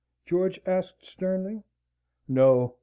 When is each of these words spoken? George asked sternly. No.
George 0.25 0.59
asked 0.65 1.05
sternly. 1.05 1.61
No. 2.27 2.77